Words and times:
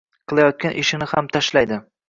Qilayotgan 0.31 0.73
ishini 0.85 1.11
ham 1.13 1.31
tashlaydi 1.37 1.83